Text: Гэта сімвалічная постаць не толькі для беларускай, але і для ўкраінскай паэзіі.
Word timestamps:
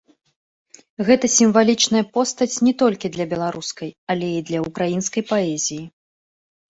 Гэта 1.09 1.25
сімвалічная 1.39 2.01
постаць 2.17 2.61
не 2.67 2.73
толькі 2.81 3.13
для 3.17 3.25
беларускай, 3.37 3.89
але 4.15 4.27
і 4.39 4.43
для 4.51 4.59
ўкраінскай 4.67 5.23
паэзіі. 5.33 5.83